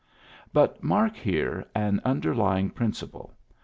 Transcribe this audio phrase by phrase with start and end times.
[0.51, 3.35] But mark here an underlying principle.